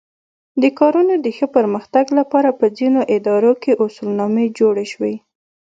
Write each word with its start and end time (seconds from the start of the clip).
د 0.61 0.63
کارونو 0.79 1.13
د 1.25 1.27
ښه 1.37 1.47
پرمختګ 1.55 2.05
لپاره 2.19 2.49
په 2.59 2.65
ځینو 2.77 3.01
ادارو 3.15 3.53
کې 3.61 3.79
اصولنامې 3.85 4.45
جوړې 4.59 4.85
شوې. 4.93 5.15